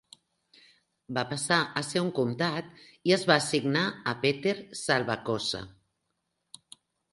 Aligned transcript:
Va 1.17 1.23
passar 1.33 1.57
a 1.81 1.83
ser 1.87 2.01
un 2.05 2.09
comtat, 2.21 2.81
i 3.11 3.15
es 3.19 3.27
va 3.33 3.37
assignar 3.43 3.85
a 3.85 4.17
Peter 4.25 4.57
Salvacossa. 4.83 5.65